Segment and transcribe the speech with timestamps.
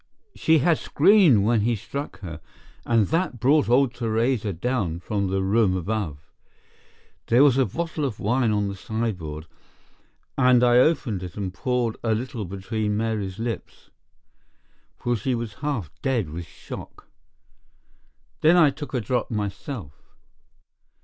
[0.35, 2.41] "She had screamed when he struck her,
[2.87, 6.17] and that brought old Theresa down from the room above.
[7.27, 9.45] There was a bottle of wine on the sideboard,
[10.39, 13.91] and I opened it and poured a little between Mary's lips,
[14.97, 17.07] for she was half dead with shock.
[18.39, 19.93] Then I took a drop myself.